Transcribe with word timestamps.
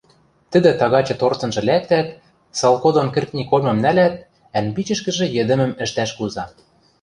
Тӹдӹ 0.51 0.71
тагачы 0.79 1.13
торцынжы 1.21 1.61
лӓктӓт, 1.67 2.07
салко 2.59 2.89
дон 2.95 3.07
кӹртни 3.13 3.43
кольмым 3.49 3.77
нӓлят, 3.83 4.13
ӓнпичӹшкӹжӹ 4.59 5.25
йӹдӹмӹм 5.35 5.71
ӹштӓш 5.85 6.11
куза. 6.17 6.45